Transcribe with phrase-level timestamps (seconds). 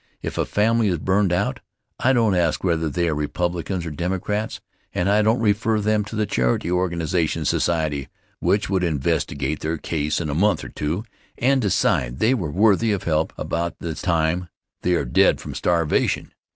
[0.23, 1.59] If a family is burned out
[1.99, 4.59] I don't ask whether they are Republicans or Democrats,
[4.95, 8.07] and I don't refer them to the Charity Organization Society,
[8.39, 11.05] which would investigate their case in a month or two
[11.37, 14.49] and decide they were worthy of help about the time
[14.81, 16.33] they are dead from starvation.